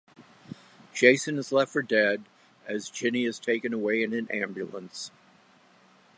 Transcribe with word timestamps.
Jason 0.95 1.37
is 1.37 1.51
left 1.51 1.71
for 1.71 1.83
dead 1.83 2.23
as 2.65 2.89
Ginny 2.89 3.23
is 3.25 3.37
taken 3.37 3.71
away 3.71 4.01
in 4.01 4.13
an 4.15 4.27
ambulance. 4.31 5.11